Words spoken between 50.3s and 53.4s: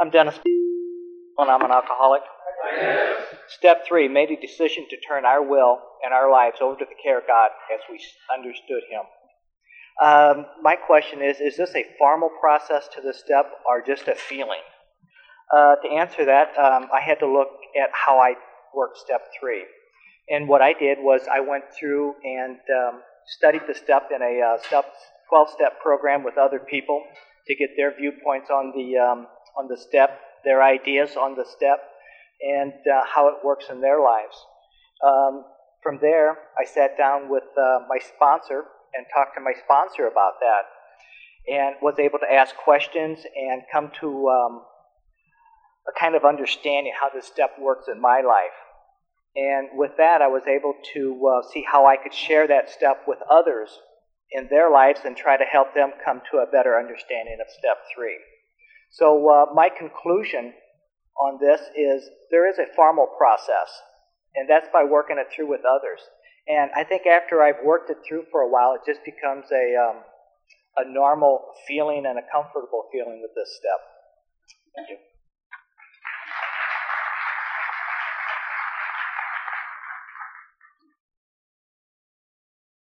able to uh, see how I could share that step with